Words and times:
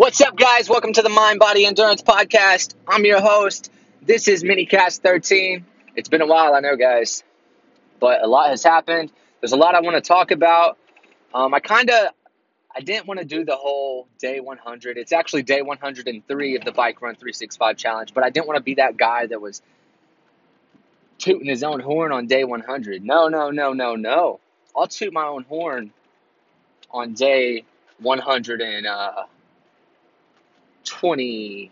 What's 0.00 0.22
up, 0.22 0.34
guys? 0.34 0.66
Welcome 0.66 0.94
to 0.94 1.02
the 1.02 1.10
Mind 1.10 1.38
Body 1.38 1.66
Endurance 1.66 2.00
Podcast. 2.00 2.74
I'm 2.88 3.04
your 3.04 3.20
host. 3.20 3.70
This 4.00 4.28
is 4.28 4.42
Minicast 4.42 5.00
13. 5.00 5.66
It's 5.94 6.08
been 6.08 6.22
a 6.22 6.26
while, 6.26 6.54
I 6.54 6.60
know, 6.60 6.74
guys, 6.74 7.22
but 8.00 8.22
a 8.22 8.26
lot 8.26 8.48
has 8.48 8.64
happened. 8.64 9.12
There's 9.42 9.52
a 9.52 9.58
lot 9.58 9.74
I 9.74 9.82
want 9.82 9.96
to 9.96 10.00
talk 10.00 10.30
about. 10.30 10.78
Um, 11.34 11.52
I 11.52 11.60
kind 11.60 11.90
of, 11.90 12.14
I 12.74 12.80
didn't 12.80 13.08
want 13.08 13.20
to 13.20 13.26
do 13.26 13.44
the 13.44 13.56
whole 13.56 14.08
day 14.18 14.40
100. 14.40 14.96
It's 14.96 15.12
actually 15.12 15.42
day 15.42 15.60
103 15.60 16.56
of 16.56 16.64
the 16.64 16.72
Bike 16.72 17.02
Run 17.02 17.14
365 17.14 17.76
Challenge, 17.76 18.14
but 18.14 18.24
I 18.24 18.30
didn't 18.30 18.46
want 18.46 18.56
to 18.56 18.62
be 18.62 18.76
that 18.76 18.96
guy 18.96 19.26
that 19.26 19.42
was 19.42 19.60
tooting 21.18 21.46
his 21.46 21.62
own 21.62 21.78
horn 21.78 22.10
on 22.10 22.26
day 22.26 22.44
100. 22.44 23.04
No, 23.04 23.28
no, 23.28 23.50
no, 23.50 23.74
no, 23.74 23.96
no. 23.96 24.40
I'll 24.74 24.86
toot 24.86 25.12
my 25.12 25.26
own 25.26 25.42
horn 25.42 25.92
on 26.90 27.12
day 27.12 27.64
100 27.98 28.62
and 28.62 28.86
uh, 28.86 29.24
20, 30.84 31.70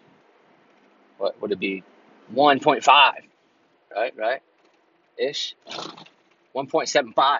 what 1.19 1.41
would 1.41 1.53
it 1.53 1.59
be? 1.59 1.83
1.5, 2.35 2.87
right? 3.95 4.15
Right? 4.17 4.43
Ish. 5.17 5.55
1.75, 6.55 7.39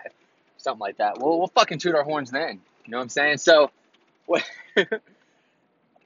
something 0.57 0.81
like 0.81 0.99
that. 0.99 1.19
We'll, 1.19 1.39
we'll 1.39 1.49
fucking 1.49 1.79
toot 1.79 1.95
our 1.95 2.05
horns 2.05 2.31
then. 2.31 2.61
You 2.85 2.91
know 2.93 2.99
what 2.99 3.05
I'm 3.05 3.09
saying? 3.09 3.39
So, 3.39 3.71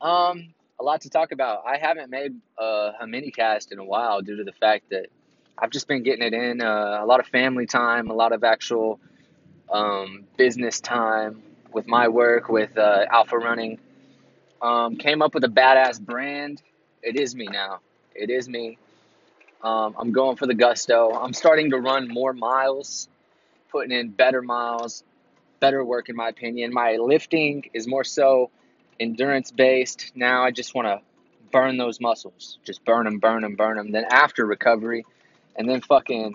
um, 0.00 0.55
a 0.80 0.83
lot 0.83 1.02
to 1.02 1.10
talk 1.10 1.33
about. 1.33 1.64
I 1.66 1.78
haven't 1.78 2.10
made 2.10 2.34
a 2.58 3.06
mini 3.06 3.30
cast 3.30 3.72
in 3.72 3.78
a 3.78 3.84
while 3.84 4.20
due 4.22 4.36
to 4.36 4.44
the 4.44 4.52
fact 4.52 4.91
that 4.91 5.06
I've 5.58 5.70
just 5.70 5.86
been 5.86 6.02
getting 6.02 6.24
it 6.24 6.34
in 6.34 6.60
uh, 6.60 7.00
a 7.02 7.06
lot 7.06 7.20
of 7.20 7.27
family 7.27 7.66
time, 7.66 8.10
a 8.10 8.14
lot 8.14 8.33
of 8.33 8.42
actual 8.42 8.98
um, 9.70 10.24
business 10.36 10.80
time 10.80 11.42
with 11.72 11.86
my 11.86 12.08
work 12.08 12.48
with 12.48 12.77
uh, 12.77 13.05
Alpha 13.10 13.38
Running 13.38 13.78
um, 14.62 14.96
came 14.96 15.20
up 15.20 15.34
with 15.34 15.44
a 15.44 15.48
badass 15.48 16.00
brand. 16.00 16.62
It 17.02 17.16
is 17.16 17.34
me 17.34 17.46
now. 17.46 17.80
It 18.14 18.30
is 18.30 18.48
me. 18.48 18.78
Um, 19.62 19.94
I'm 19.98 20.12
going 20.12 20.36
for 20.36 20.46
the 20.46 20.54
gusto. 20.54 21.12
I'm 21.12 21.32
starting 21.32 21.70
to 21.70 21.78
run 21.78 22.08
more 22.08 22.32
miles, 22.32 23.08
putting 23.70 23.92
in 23.92 24.10
better 24.10 24.41
miles, 24.41 25.04
better 25.60 25.84
work 25.84 26.08
in 26.08 26.16
my 26.16 26.28
opinion. 26.28 26.72
My 26.72 26.96
lifting 26.96 27.69
is 27.74 27.86
more 27.86 28.04
so 28.04 28.50
endurance 28.98 29.50
based. 29.50 30.12
Now 30.14 30.44
I 30.44 30.50
just 30.50 30.74
want 30.74 30.88
to 30.88 31.00
burn 31.50 31.76
those 31.76 32.00
muscles, 32.00 32.58
just 32.64 32.84
burn 32.84 33.04
them, 33.04 33.19
burn 33.19 33.42
them, 33.42 33.56
burn 33.56 33.76
them. 33.76 33.92
Then 33.92 34.06
after 34.10 34.47
recovery, 34.47 35.04
and 35.54 35.69
then 35.69 35.80
fucking 35.80 36.34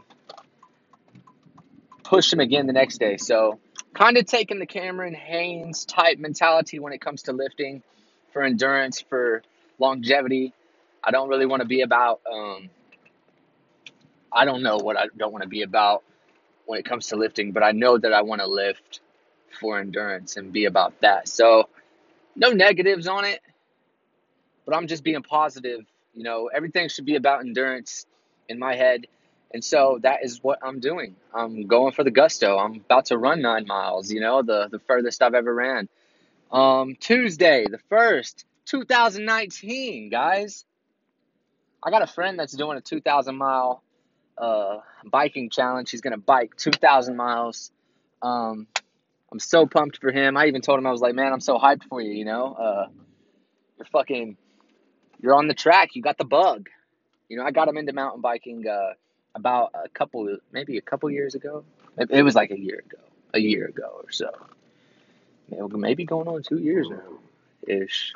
push 2.04 2.30
them 2.30 2.40
again 2.40 2.68
the 2.68 2.74
next 2.74 3.00
day. 3.00 3.18
So 3.18 3.60
kind 3.94 4.18
of 4.18 4.26
taking 4.26 4.60
the 4.60 4.66
Cameron 4.66 5.14
Hanes 5.14 5.86
type 5.86 6.20
mentality 6.20 6.80
when 6.80 6.94
it 6.94 7.02
comes 7.02 7.24
to 7.24 7.34
lifting 7.34 7.82
for 8.34 8.44
endurance, 8.44 9.02
for 9.02 9.44
longevity. 9.80 10.54
I 11.04 11.12
don't 11.12 11.30
really 11.30 11.46
want 11.46 11.62
to 11.62 11.68
be 11.68 11.82
about, 11.82 12.22
um, 12.32 12.70
I 14.32 14.46
don't 14.46 14.64
know 14.64 14.78
what 14.78 14.98
I 14.98 15.08
don't 15.16 15.32
want 15.32 15.44
to 15.44 15.50
be 15.50 15.62
about 15.64 16.04
when 16.66 16.80
it 16.80 16.86
comes 16.86 17.08
to 17.08 17.16
lifting, 17.16 17.52
but 17.52 17.64
I 17.64 17.72
know 17.72 17.98
that 17.98 18.14
I 18.14 18.22
want 18.24 18.42
to 18.42 18.48
lift 18.48 19.00
for 19.60 19.80
endurance 19.80 20.38
and 20.38 20.52
be 20.52 20.66
about 20.66 21.00
that. 21.02 21.28
So, 21.28 21.70
no 22.36 22.52
negatives 22.52 23.08
on 23.08 23.26
it, 23.26 23.40
but 24.66 24.76
I'm 24.76 24.88
just 24.88 25.04
being 25.04 25.24
positive. 25.24 25.82
You 26.14 26.24
know, 26.24 26.50
everything 26.54 26.90
should 26.90 27.06
be 27.06 27.16
about 27.16 27.42
endurance 27.42 28.06
in 28.50 28.60
my 28.60 28.76
head. 28.76 29.08
And 29.54 29.64
so 29.64 30.00
that 30.04 30.24
is 30.24 30.44
what 30.44 30.60
I'm 30.62 30.80
doing. 30.80 31.16
I'm 31.34 31.68
going 31.68 31.94
for 31.94 32.04
the 32.04 32.12
gusto. 32.12 32.58
I'm 32.58 32.76
about 32.76 33.06
to 33.06 33.18
run 33.18 33.42
nine 33.42 33.66
miles, 33.66 34.12
you 34.12 34.20
know, 34.20 34.44
the, 34.44 34.68
the 34.70 34.80
furthest 34.80 35.22
I've 35.22 35.34
ever 35.34 35.54
ran. 35.54 35.88
Um, 36.52 36.96
Tuesday, 36.96 37.66
the 37.70 37.80
first, 37.90 38.46
2019, 38.66 40.10
guys. 40.10 40.66
I 41.84 41.92
got 41.92 42.02
a 42.02 42.08
friend 42.08 42.40
that's 42.40 42.54
doing 42.54 42.78
a 42.78 42.82
2,000 42.82 43.36
mile 43.36 43.84
uh, 44.38 44.78
biking 45.06 45.50
challenge. 45.50 45.92
He's 45.92 46.02
gonna 46.02 46.18
bike 46.18 46.56
2,000 46.58 47.16
miles. 47.16 47.72
Um, 48.22 48.68
I'm 49.32 49.40
so 49.40 49.66
pumped 49.66 50.00
for 50.00 50.12
him. 50.12 50.38
I 50.38 50.48
even 50.48 50.62
told 50.62 50.80
him 50.80 50.88
I 50.88 50.92
was 50.92 51.02
like, 51.02 51.16
man, 51.16 51.34
I'm 51.34 51.42
so 51.42 51.58
hyped 51.58 51.84
for 51.90 52.02
you. 52.02 52.12
You 52.12 52.26
know, 52.26 52.54
uh, 52.54 52.88
you're 53.78 53.86
fucking, 53.86 54.38
you're 55.20 55.36
on 55.36 55.48
the 55.48 55.54
track. 55.54 55.96
You 55.96 56.02
got 56.02 56.18
the 56.18 56.26
bug. 56.26 56.70
You 57.30 57.38
know, 57.38 57.44
I 57.44 57.52
got 57.52 57.68
him 57.68 57.78
into 57.78 57.92
mountain 57.92 58.22
biking 58.22 58.66
uh, 58.68 58.94
about 59.36 59.72
a 59.74 59.90
couple, 59.90 60.38
maybe 60.52 60.78
a 60.78 60.82
couple 60.82 61.10
years 61.10 61.36
ago. 61.36 61.66
It 61.98 62.24
was 62.24 62.36
like 62.36 62.52
a 62.52 62.60
year 62.60 62.84
ago, 62.86 63.04
a 63.34 63.40
year 63.40 63.66
ago 63.66 64.02
or 64.04 64.12
so 64.12 64.30
maybe 65.50 66.06
going 66.06 66.28
on 66.28 66.44
two 66.44 66.58
years 66.58 66.90
now, 66.90 67.18
ish. 67.68 68.14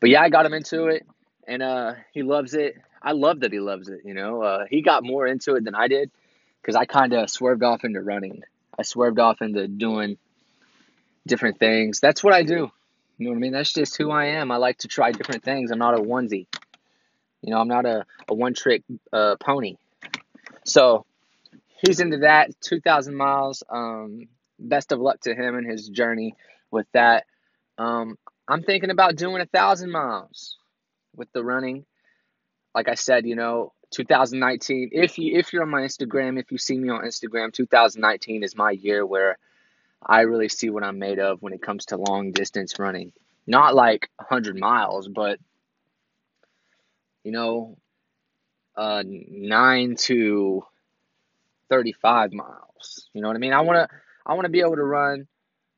But 0.00 0.10
yeah, 0.10 0.22
I 0.22 0.28
got 0.28 0.46
him 0.46 0.54
into 0.54 0.86
it, 0.86 1.06
and 1.46 1.62
uh, 1.62 1.94
he 2.12 2.22
loves 2.22 2.54
it. 2.54 2.76
I 3.02 3.12
love 3.12 3.40
that 3.40 3.52
he 3.52 3.60
loves 3.60 3.88
it. 3.88 4.00
You 4.04 4.14
know, 4.14 4.42
uh, 4.42 4.64
he 4.68 4.82
got 4.82 5.04
more 5.04 5.26
into 5.26 5.54
it 5.54 5.64
than 5.64 5.74
I 5.74 5.88
did 5.88 6.10
because 6.60 6.76
I 6.76 6.84
kind 6.84 7.12
of 7.12 7.30
swerved 7.30 7.62
off 7.62 7.84
into 7.84 8.00
running. 8.00 8.42
I 8.78 8.82
swerved 8.82 9.18
off 9.18 9.42
into 9.42 9.66
doing 9.68 10.18
different 11.26 11.58
things. 11.58 12.00
That's 12.00 12.22
what 12.22 12.34
I 12.34 12.42
do. 12.42 12.70
You 13.18 13.26
know 13.26 13.30
what 13.32 13.36
I 13.36 13.40
mean? 13.40 13.52
That's 13.52 13.72
just 13.72 13.96
who 13.96 14.10
I 14.10 14.26
am. 14.26 14.50
I 14.50 14.56
like 14.56 14.78
to 14.78 14.88
try 14.88 15.12
different 15.12 15.44
things. 15.44 15.70
I'm 15.70 15.78
not 15.78 15.98
a 15.98 16.02
onesie. 16.02 16.46
You 17.42 17.52
know, 17.52 17.58
I'm 17.58 17.68
not 17.68 17.84
a, 17.84 18.06
a 18.28 18.34
one 18.34 18.54
trick 18.54 18.82
uh, 19.12 19.36
pony. 19.38 19.76
So 20.64 21.04
he's 21.84 22.00
into 22.00 22.18
that. 22.18 22.58
2,000 22.62 23.14
miles. 23.14 23.62
Um, 23.68 24.28
best 24.60 24.92
of 24.92 25.00
luck 25.00 25.20
to 25.22 25.34
him 25.34 25.56
and 25.56 25.66
his 25.66 25.88
journey 25.88 26.34
with 26.70 26.86
that. 26.92 27.24
Um, 27.78 28.16
I'm 28.48 28.62
thinking 28.62 28.90
about 28.90 29.16
doing 29.16 29.40
a 29.40 29.46
thousand 29.46 29.90
miles 29.90 30.56
with 31.14 31.32
the 31.32 31.44
running. 31.44 31.86
Like 32.74 32.88
I 32.88 32.94
said, 32.94 33.26
you 33.26 33.36
know, 33.36 33.72
2019. 33.92 34.90
If 34.92 35.18
you 35.18 35.38
if 35.38 35.52
you're 35.52 35.62
on 35.62 35.70
my 35.70 35.82
Instagram, 35.82 36.38
if 36.38 36.52
you 36.52 36.58
see 36.58 36.78
me 36.78 36.90
on 36.90 37.04
Instagram, 37.04 37.52
2019 37.52 38.42
is 38.42 38.56
my 38.56 38.70
year 38.70 39.04
where 39.04 39.38
I 40.04 40.22
really 40.22 40.48
see 40.48 40.70
what 40.70 40.84
I'm 40.84 40.98
made 40.98 41.18
of 41.18 41.42
when 41.42 41.52
it 41.52 41.62
comes 41.62 41.86
to 41.86 41.96
long 41.96 42.32
distance 42.32 42.78
running. 42.78 43.12
Not 43.46 43.74
like 43.74 44.08
100 44.16 44.56
miles, 44.56 45.08
but 45.08 45.40
you 47.24 47.32
know, 47.32 47.76
uh, 48.76 49.02
nine 49.06 49.96
to 49.96 50.64
35 51.68 52.32
miles. 52.32 53.08
You 53.12 53.20
know 53.20 53.28
what 53.28 53.36
I 53.36 53.40
mean? 53.40 53.52
I 53.52 53.60
want 53.60 53.76
to 53.76 53.96
I 54.30 54.34
want 54.34 54.44
to 54.44 54.50
be 54.50 54.60
able 54.60 54.76
to 54.76 54.84
run 54.84 55.26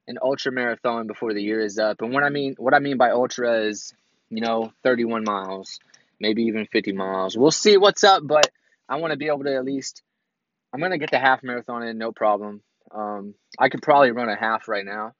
an 0.07 0.19
ultra 0.21 0.53
marathon 0.53 1.07
before 1.07 1.33
the 1.33 1.43
year 1.43 1.61
is 1.65 1.79
up. 1.79 2.03
And 2.03 2.13
what 2.13 2.23
I 2.23 2.29
mean 2.29 2.55
what 2.59 2.75
I 2.75 2.81
mean 2.81 2.99
by 2.99 3.11
ultra 3.11 3.63
is, 3.63 3.95
you 4.29 4.43
know, 4.43 4.75
31 4.83 5.25
miles, 5.25 5.81
maybe 6.21 6.43
even 6.43 6.67
50 6.67 6.93
miles. 6.93 7.35
We'll 7.35 7.51
see 7.51 7.79
what's 7.79 8.05
up, 8.05 8.23
but 8.27 8.51
I 8.87 8.97
want 8.97 9.13
to 9.13 9.17
be 9.17 9.29
able 9.29 9.45
to 9.45 9.55
at 9.57 9.65
least 9.65 10.03
I'm 10.71 10.81
going 10.81 10.93
to 10.93 10.99
get 10.99 11.11
the 11.11 11.19
half 11.19 11.43
marathon 11.43 11.83
in 11.83 11.97
no 11.97 12.13
problem. 12.13 12.61
Um, 12.91 13.35
I 13.59 13.71
could 13.71 13.81
probably 13.81 14.11
run 14.11 14.29
a 14.29 14.37
half 14.37 14.69
right 14.69 14.85
now. 14.85 15.15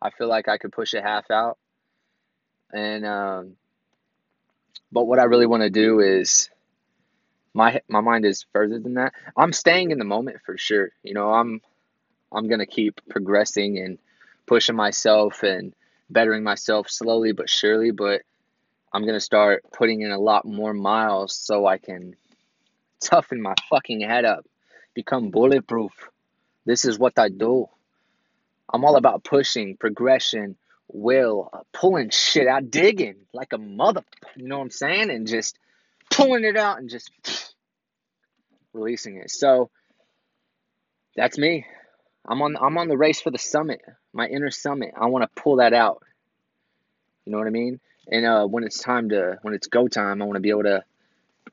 I 0.00 0.08
feel 0.08 0.28
like 0.28 0.48
I 0.48 0.56
could 0.56 0.72
push 0.72 0.94
a 0.94 1.02
half 1.02 1.30
out. 1.30 1.58
And 2.72 3.04
um, 3.04 3.56
but 4.90 5.04
what 5.04 5.18
I 5.18 5.24
really 5.24 5.46
want 5.46 5.62
to 5.62 5.68
do 5.68 6.00
is 6.00 6.48
my 7.52 7.82
my 7.86 8.00
mind 8.00 8.24
is 8.24 8.46
further 8.54 8.78
than 8.78 8.94
that. 8.94 9.12
I'm 9.36 9.52
staying 9.52 9.90
in 9.90 9.98
the 9.98 10.06
moment 10.06 10.38
for 10.46 10.56
sure. 10.56 10.88
You 11.02 11.12
know, 11.12 11.34
I'm 11.34 11.60
I'm 12.32 12.48
going 12.48 12.60
to 12.60 12.66
keep 12.66 13.00
progressing 13.08 13.78
and 13.78 13.98
pushing 14.46 14.76
myself 14.76 15.42
and 15.42 15.74
bettering 16.10 16.42
myself 16.42 16.90
slowly 16.90 17.32
but 17.32 17.48
surely. 17.48 17.90
But 17.90 18.22
I'm 18.92 19.02
going 19.02 19.14
to 19.14 19.20
start 19.20 19.64
putting 19.72 20.02
in 20.02 20.10
a 20.10 20.18
lot 20.18 20.44
more 20.44 20.74
miles 20.74 21.34
so 21.34 21.66
I 21.66 21.78
can 21.78 22.16
toughen 23.00 23.42
my 23.42 23.54
fucking 23.68 24.00
head 24.00 24.24
up, 24.24 24.46
become 24.94 25.30
bulletproof. 25.30 25.92
This 26.64 26.84
is 26.84 26.98
what 26.98 27.18
I 27.18 27.28
do. 27.28 27.66
I'm 28.72 28.84
all 28.84 28.96
about 28.96 29.24
pushing, 29.24 29.76
progression, 29.76 30.56
will, 30.88 31.50
pulling 31.72 32.10
shit 32.10 32.46
out, 32.46 32.70
digging 32.70 33.16
like 33.32 33.52
a 33.52 33.58
mother, 33.58 34.04
you 34.36 34.46
know 34.46 34.58
what 34.58 34.64
I'm 34.64 34.70
saying? 34.70 35.10
And 35.10 35.26
just 35.26 35.58
pulling 36.10 36.44
it 36.44 36.56
out 36.56 36.78
and 36.78 36.88
just 36.88 37.10
releasing 38.72 39.16
it. 39.16 39.30
So 39.30 39.70
that's 41.16 41.38
me. 41.38 41.66
I'm 42.26 42.40
on 42.42 42.56
I'm 42.56 42.78
on 42.78 42.88
the 42.88 42.96
race 42.96 43.20
for 43.20 43.30
the 43.30 43.38
summit, 43.38 43.82
my 44.12 44.26
inner 44.26 44.50
summit. 44.50 44.94
I 44.96 45.06
want 45.06 45.22
to 45.22 45.42
pull 45.42 45.56
that 45.56 45.72
out. 45.72 46.02
You 47.24 47.32
know 47.32 47.38
what 47.38 47.46
I 47.46 47.50
mean? 47.50 47.80
And 48.10 48.26
uh, 48.26 48.46
when 48.46 48.64
it's 48.64 48.78
time 48.78 49.08
to 49.10 49.38
when 49.42 49.54
it's 49.54 49.66
go 49.66 49.88
time, 49.88 50.22
I 50.22 50.24
want 50.24 50.36
to 50.36 50.40
be 50.40 50.50
able 50.50 50.64
to, 50.64 50.84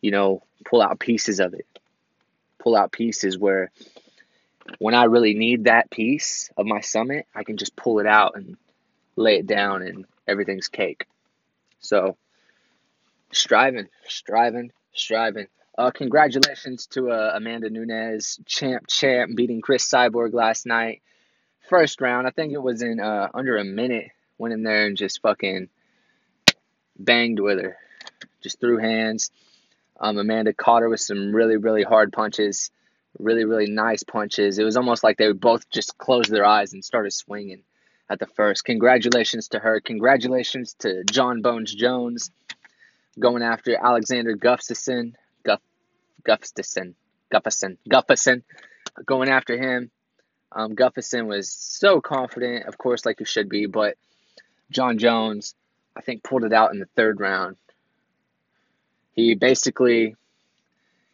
you 0.01 0.11
know, 0.11 0.43
pull 0.65 0.81
out 0.81 0.99
pieces 0.99 1.39
of 1.39 1.53
it. 1.53 1.65
Pull 2.59 2.75
out 2.75 2.91
pieces 2.91 3.37
where 3.37 3.71
when 4.77 4.93
I 4.93 5.05
really 5.05 5.33
need 5.33 5.63
that 5.63 5.89
piece 5.89 6.51
of 6.55 6.65
my 6.65 6.81
summit, 6.81 7.25
I 7.33 7.43
can 7.43 7.57
just 7.57 7.75
pull 7.75 7.99
it 7.99 8.05
out 8.05 8.35
and 8.35 8.57
lay 9.15 9.37
it 9.37 9.47
down 9.47 9.81
and 9.81 10.05
everything's 10.27 10.67
cake. 10.67 11.05
So 11.79 12.17
striving, 13.31 13.87
striving, 14.07 14.71
striving. 14.93 15.47
Uh, 15.79 15.91
congratulations 15.91 16.87
to 16.87 17.09
uh, 17.09 17.31
Amanda 17.35 17.69
Nunes, 17.69 18.37
champ, 18.45 18.85
champ, 18.89 19.33
beating 19.33 19.61
Cris 19.61 19.89
Cyborg 19.89 20.33
last 20.33 20.65
night. 20.65 21.01
First 21.69 22.01
round, 22.01 22.27
I 22.27 22.31
think 22.31 22.51
it 22.51 22.61
was 22.61 22.81
in 22.81 22.99
uh, 22.99 23.29
under 23.33 23.55
a 23.55 23.63
minute. 23.63 24.09
Went 24.37 24.53
in 24.53 24.63
there 24.63 24.87
and 24.87 24.97
just 24.97 25.21
fucking 25.21 25.69
banged 26.97 27.39
with 27.39 27.61
her, 27.61 27.77
just 28.43 28.59
threw 28.59 28.77
hands. 28.77 29.31
Um, 29.97 30.17
Amanda 30.17 30.53
caught 30.53 30.81
her 30.81 30.89
with 30.89 30.99
some 30.99 31.33
really, 31.33 31.55
really 31.55 31.83
hard 31.83 32.11
punches, 32.11 32.71
really, 33.17 33.45
really 33.45 33.71
nice 33.71 34.03
punches. 34.03 34.59
It 34.59 34.65
was 34.65 34.75
almost 34.75 35.01
like 35.01 35.15
they 35.15 35.31
both 35.31 35.69
just 35.69 35.97
closed 35.97 36.29
their 36.29 36.45
eyes 36.45 36.73
and 36.73 36.83
started 36.83 37.13
swinging 37.13 37.63
at 38.09 38.19
the 38.19 38.27
first. 38.27 38.65
Congratulations 38.65 39.47
to 39.49 39.59
her. 39.59 39.79
Congratulations 39.79 40.75
to 40.79 41.05
Jon 41.05 41.41
Bones 41.41 41.73
Jones 41.73 42.31
going 43.17 43.43
after 43.43 43.77
Alexander 43.81 44.35
Gustafsson. 44.35 45.13
Guff, 46.23 46.41
Gustafsson. 46.41 46.93
Gustafsson. 47.33 47.77
Gustafsson. 47.89 48.43
Going 49.05 49.29
after 49.29 49.57
him. 49.57 49.91
Um, 50.51 50.75
Gustafsson 50.75 51.27
was 51.27 51.51
so 51.51 52.01
confident, 52.01 52.65
of 52.65 52.77
course, 52.77 53.05
like 53.05 53.19
you 53.19 53.25
should 53.25 53.49
be, 53.49 53.67
but 53.67 53.95
Jon 54.71 54.97
Jones, 54.97 55.55
I 55.95 56.01
think, 56.01 56.23
pulled 56.23 56.43
it 56.43 56.53
out 56.53 56.73
in 56.73 56.79
the 56.79 56.87
third 56.95 57.19
round. 57.19 57.55
He 59.13 59.35
basically 59.35 60.15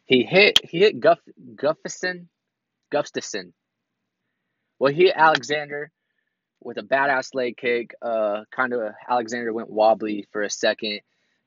he 0.04 0.22
hit 0.22 0.60
he 0.62 0.78
hit 0.78 1.00
Guff 1.00 1.18
Gustafsson 1.56 2.26
Gustafsson. 2.92 3.52
Well, 4.78 4.92
he 4.92 5.06
hit 5.06 5.14
Alexander 5.16 5.90
with 6.62 6.78
a 6.78 6.82
badass 6.82 7.34
leg 7.34 7.56
kick. 7.56 7.94
Uh, 8.00 8.44
kind 8.50 8.72
of 8.72 8.94
Alexander 9.08 9.52
went 9.52 9.70
wobbly 9.70 10.26
for 10.32 10.42
a 10.42 10.50
second. 10.50 11.00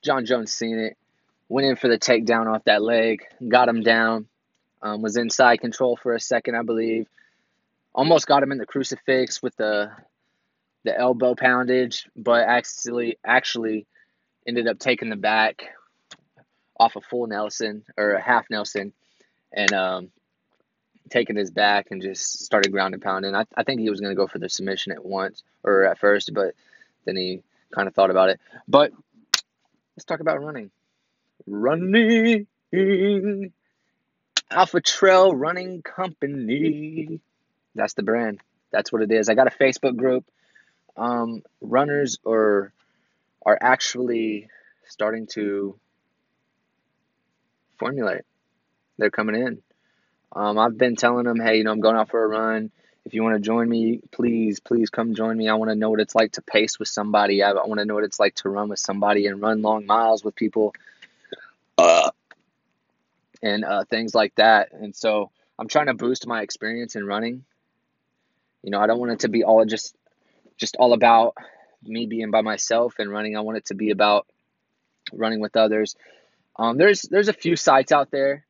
Jon 0.03 0.25
Jones 0.25 0.53
seen 0.53 0.79
it, 0.79 0.97
went 1.49 1.67
in 1.67 1.75
for 1.75 1.87
the 1.87 1.97
takedown 1.97 2.47
off 2.47 2.63
that 2.65 2.81
leg, 2.81 3.23
got 3.45 3.67
him 3.67 3.81
down. 3.81 4.27
Um, 4.81 5.01
was 5.01 5.17
inside 5.17 5.57
control 5.57 5.99
for 6.01 6.13
a 6.13 6.19
second, 6.19 6.55
I 6.55 6.61
believe. 6.61 7.07
Almost 7.93 8.27
got 8.27 8.43
him 8.43 8.53
in 8.53 8.57
the 8.57 8.65
crucifix 8.65 9.41
with 9.41 9.55
the 9.57 9.91
the 10.85 10.97
elbow 10.97 11.35
poundage, 11.35 12.07
but 12.15 12.45
actually 12.47 13.17
actually 13.25 13.85
ended 14.47 14.67
up 14.67 14.79
taking 14.79 15.09
the 15.09 15.17
back 15.17 15.63
off 16.79 16.95
a 16.95 17.01
full 17.01 17.27
Nelson 17.27 17.83
or 17.97 18.11
a 18.11 18.21
half 18.21 18.45
Nelson 18.49 18.93
and 19.51 19.73
um, 19.73 20.11
taking 21.09 21.35
his 21.35 21.51
back 21.51 21.87
and 21.91 22.01
just 22.01 22.45
started 22.45 22.71
ground 22.71 22.93
and 22.93 23.03
pounding. 23.03 23.35
I, 23.35 23.43
I 23.57 23.63
think 23.63 23.81
he 23.81 23.89
was 23.89 23.99
going 23.99 24.11
to 24.11 24.19
go 24.19 24.27
for 24.27 24.39
the 24.39 24.47
submission 24.47 24.93
at 24.93 25.03
once 25.03 25.43
or 25.63 25.83
at 25.83 25.99
first, 25.99 26.33
but 26.33 26.55
then 27.05 27.17
he 27.17 27.41
kind 27.75 27.89
of 27.89 27.93
thought 27.93 28.11
about 28.11 28.29
it. 28.29 28.39
But 28.67 28.93
let's 29.97 30.05
talk 30.05 30.21
about 30.21 30.41
running. 30.41 30.71
Running. 31.47 32.47
Alpha 34.51 34.81
Trail 34.81 35.35
Running 35.35 35.81
Company. 35.81 37.19
That's 37.75 37.93
the 37.93 38.03
brand. 38.03 38.41
That's 38.71 38.91
what 38.91 39.01
it 39.01 39.11
is. 39.11 39.29
I 39.29 39.35
got 39.35 39.47
a 39.47 39.51
Facebook 39.51 39.95
group. 39.95 40.25
Um, 40.97 41.43
runners 41.61 42.19
are 42.25 42.73
are 43.45 43.57
actually 43.61 44.47
starting 44.87 45.27
to 45.27 45.79
formulate. 47.77 48.23
They're 48.97 49.09
coming 49.09 49.35
in. 49.35 49.61
Um, 50.35 50.59
I've 50.59 50.77
been 50.77 50.95
telling 50.95 51.23
them, 51.23 51.39
hey, 51.39 51.57
you 51.57 51.63
know, 51.63 51.71
I'm 51.71 51.79
going 51.79 51.95
out 51.95 52.09
for 52.09 52.23
a 52.23 52.27
run. 52.27 52.71
If 53.05 53.13
you 53.13 53.23
want 53.23 53.35
to 53.35 53.39
join 53.39 53.67
me, 53.67 54.01
please, 54.11 54.59
please 54.59 54.89
come 54.89 55.15
join 55.15 55.35
me. 55.37 55.47
I 55.47 55.55
want 55.55 55.71
to 55.71 55.75
know 55.75 55.89
what 55.89 56.01
it's 56.01 56.13
like 56.13 56.33
to 56.33 56.41
pace 56.41 56.77
with 56.77 56.89
somebody. 56.89 57.41
I, 57.41 57.51
I 57.51 57.65
want 57.65 57.79
to 57.79 57.85
know 57.85 57.95
what 57.95 58.03
it's 58.03 58.19
like 58.19 58.35
to 58.35 58.49
run 58.49 58.69
with 58.69 58.79
somebody 58.79 59.25
and 59.25 59.41
run 59.41 59.61
long 59.61 59.85
miles 59.85 60.23
with 60.23 60.35
people. 60.35 60.75
Uh, 61.79 62.11
and 63.41 63.63
uh, 63.63 63.85
things 63.89 64.13
like 64.13 64.35
that. 64.35 64.73
And 64.73 64.93
so 64.93 65.31
I'm 65.57 65.67
trying 65.69 65.87
to 65.87 65.93
boost 65.93 66.27
my 66.27 66.41
experience 66.41 66.95
in 66.95 67.05
running. 67.05 67.45
You 68.63 68.71
know, 68.71 68.79
I 68.79 68.87
don't 68.87 68.99
want 68.99 69.13
it 69.13 69.19
to 69.19 69.29
be 69.29 69.43
all 69.43 69.63
just 69.65 69.95
just 70.57 70.75
all 70.75 70.91
about 70.91 71.35
me 71.83 72.05
being 72.05 72.31
by 72.31 72.41
myself 72.41 72.95
and 72.99 73.09
running. 73.09 73.37
I 73.37 73.41
want 73.41 73.57
it 73.57 73.65
to 73.67 73.75
be 73.75 73.91
about 73.91 74.27
running 75.13 75.39
with 75.39 75.55
others. 75.55 75.95
Um, 76.57 76.77
there's 76.77 77.03
there's 77.03 77.29
a 77.29 77.33
few 77.33 77.55
sites 77.55 77.93
out 77.93 78.11
there 78.11 78.45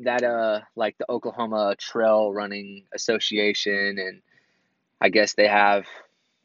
that 0.00 0.22
uh 0.22 0.60
like 0.74 0.96
the 0.96 1.10
Oklahoma 1.10 1.74
Trail 1.78 2.32
Running 2.32 2.84
Association 2.94 3.98
and 3.98 4.22
I 5.00 5.10
guess 5.10 5.34
they 5.34 5.48
have 5.48 5.84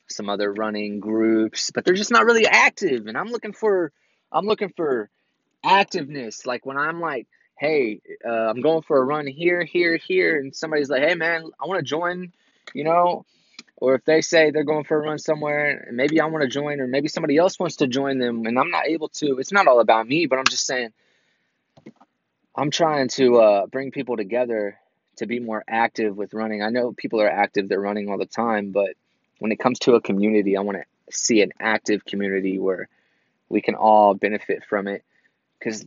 some 0.10 0.30
other 0.30 0.52
running 0.52 1.00
groups, 1.00 1.72
but 1.74 1.86
they're 1.86 1.94
just 1.94 2.12
not 2.12 2.26
really 2.26 2.46
active. 2.46 3.08
And 3.08 3.18
I'm 3.18 3.30
looking 3.30 3.54
for 3.54 3.94
I'm 4.34 4.46
looking 4.46 4.74
for 4.76 5.10
activeness. 5.66 6.46
Like 6.46 6.66
when 6.66 6.78
I'm 6.78 7.00
like, 7.00 7.28
hey, 7.58 8.02
uh, 8.26 8.50
I'm 8.50 8.62
going 8.62 8.82
for 8.82 8.98
a 8.98 9.04
run 9.04 9.28
here, 9.28 9.64
here, 9.64 9.98
here, 9.98 10.40
and 10.40 10.56
somebody's 10.56 10.90
like, 10.90 11.04
hey 11.04 11.16
man, 11.16 11.50
I 11.62 11.68
want 11.68 11.80
to 11.80 11.86
join, 11.86 12.32
you 12.74 12.84
know, 12.84 13.26
or 13.78 13.96
if 13.96 14.06
they 14.06 14.22
say 14.22 14.52
they're 14.52 14.64
going 14.64 14.84
for 14.84 14.98
a 14.98 15.02
run 15.02 15.20
somewhere 15.20 15.86
and 15.88 15.98
maybe 15.98 16.20
I 16.20 16.26
want 16.26 16.44
to 16.44 16.50
join 16.50 16.80
or 16.80 16.88
maybe 16.88 17.08
somebody 17.08 17.38
else 17.38 17.60
wants 17.60 17.78
to 17.78 17.88
join 17.88 18.18
them 18.18 18.46
and 18.46 18.58
I'm 18.58 18.70
not 18.70 18.88
able 18.88 19.10
to, 19.10 19.40
it's 19.40 19.52
not 19.52 19.68
all 19.68 19.80
about 19.80 20.08
me, 20.08 20.26
but 20.26 20.40
I'm 20.40 20.46
just 20.46 20.66
saying 20.66 20.94
I'm 22.56 22.72
trying 22.72 23.08
to 23.10 23.38
uh, 23.38 23.66
bring 23.68 23.92
people 23.92 24.18
together 24.18 24.78
to 25.18 25.26
be 25.26 25.40
more 25.40 25.64
active 25.68 26.16
with 26.18 26.34
running. 26.34 26.64
I 26.64 26.70
know 26.70 26.92
people 26.92 27.22
are 27.22 27.30
active, 27.30 27.70
they're 27.70 27.80
running 27.80 28.10
all 28.10 28.18
the 28.18 28.26
time, 28.26 28.72
but 28.72 28.92
when 29.40 29.52
it 29.52 29.60
comes 29.60 29.80
to 29.80 29.96
a 29.96 30.02
community, 30.02 30.56
I 30.58 30.62
want 30.62 30.78
to 30.78 30.86
see 31.16 31.42
an 31.42 31.52
active 31.60 32.06
community 32.06 32.60
where 32.60 32.88
we 33.50 33.62
can 33.62 33.76
all 33.76 34.14
benefit 34.14 34.64
from 34.64 34.88
it 34.88 35.04
because 35.64 35.86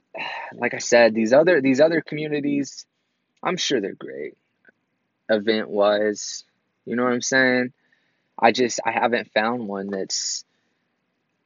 like 0.54 0.74
I 0.74 0.78
said, 0.78 1.14
these 1.14 1.32
other 1.32 1.60
these 1.60 1.80
other 1.80 2.00
communities, 2.00 2.86
I'm 3.42 3.56
sure 3.56 3.80
they're 3.80 3.94
great 3.94 4.36
event 5.28 5.68
wise. 5.68 6.44
You 6.84 6.96
know 6.96 7.04
what 7.04 7.12
I'm 7.12 7.22
saying? 7.22 7.72
I 8.38 8.52
just 8.52 8.80
I 8.84 8.92
haven't 8.92 9.32
found 9.32 9.68
one 9.68 9.88
that's 9.90 10.44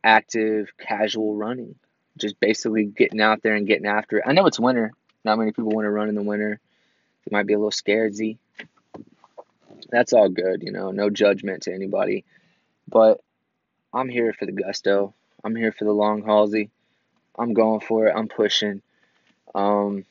active 0.04 0.70
casual 0.78 1.34
running. 1.34 1.74
Just 2.18 2.38
basically 2.38 2.84
getting 2.84 3.20
out 3.20 3.42
there 3.42 3.54
and 3.54 3.66
getting 3.66 3.86
after 3.86 4.18
it. 4.18 4.24
I 4.26 4.32
know 4.32 4.46
it's 4.46 4.60
winter. 4.60 4.92
Not 5.24 5.38
many 5.38 5.52
people 5.52 5.70
want 5.70 5.86
to 5.86 5.90
run 5.90 6.08
in 6.08 6.14
the 6.14 6.22
winter. 6.22 6.60
They 7.24 7.36
might 7.36 7.46
be 7.46 7.54
a 7.54 7.58
little 7.58 7.70
scared. 7.70 8.14
That's 9.90 10.12
all 10.12 10.28
good, 10.28 10.62
you 10.62 10.72
know, 10.72 10.90
no 10.90 11.10
judgment 11.10 11.64
to 11.64 11.74
anybody. 11.74 12.24
But 12.88 13.20
I'm 13.92 14.08
here 14.08 14.32
for 14.32 14.46
the 14.46 14.52
gusto. 14.52 15.14
I'm 15.42 15.56
here 15.56 15.72
for 15.72 15.84
the 15.84 15.92
long 15.92 16.22
haulsy. 16.22 16.70
I'm 17.38 17.54
going 17.54 17.80
for 17.80 18.06
it. 18.06 18.14
I'm 18.16 18.28
pushing. 18.28 18.82
Um, 19.54 20.04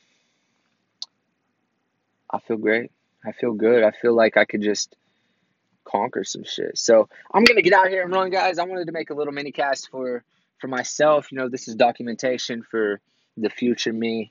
I 2.30 2.38
feel 2.40 2.56
great. 2.56 2.90
I 3.24 3.32
feel 3.32 3.52
good. 3.52 3.82
I 3.82 3.90
feel 3.90 4.14
like 4.14 4.36
I 4.36 4.44
could 4.44 4.62
just 4.62 4.94
conquer 5.84 6.24
some 6.24 6.44
shit. 6.44 6.78
So 6.78 7.08
I'm 7.32 7.44
gonna 7.44 7.62
get 7.62 7.72
out 7.72 7.88
here 7.88 8.02
and 8.02 8.12
run, 8.12 8.30
guys. 8.30 8.58
I 8.58 8.64
wanted 8.64 8.86
to 8.86 8.92
make 8.92 9.10
a 9.10 9.14
little 9.14 9.32
mini 9.32 9.52
cast 9.52 9.90
for 9.90 10.22
for 10.58 10.68
myself. 10.68 11.32
You 11.32 11.38
know, 11.38 11.48
this 11.48 11.68
is 11.68 11.74
documentation 11.74 12.62
for 12.62 13.00
the 13.36 13.50
future 13.50 13.92
me, 13.92 14.30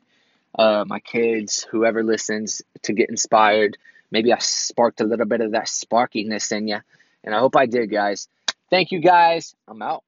uh, 0.58 0.86
my 0.88 1.00
kids, 1.00 1.66
whoever 1.70 2.04
listens 2.04 2.62
to 2.84 2.94
get 2.94 3.10
inspired. 3.10 3.78
Maybe 4.12 4.34
I 4.34 4.40
sparked 4.40 5.02
a 5.02 5.06
little 5.06 5.26
bit 5.26 5.42
of 5.42 5.52
that 5.52 5.66
sparkiness 5.66 6.52
in 6.52 6.68
you, 6.68 6.80
and 7.24 7.36
I 7.36 7.40
hope 7.40 7.56
I 7.56 7.66
did, 7.66 7.92
guys. 7.92 8.28
Thank 8.70 8.92
you, 8.92 9.00
guys. 9.00 9.56
I'm 9.68 9.82
out. 9.82 10.04